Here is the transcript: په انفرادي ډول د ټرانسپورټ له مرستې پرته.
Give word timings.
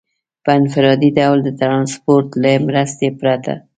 په 0.43 0.51
انفرادي 0.59 1.09
ډول 1.19 1.37
د 1.43 1.49
ټرانسپورټ 1.59 2.27
له 2.41 2.51
مرستې 2.67 3.07
پرته. 3.19 3.53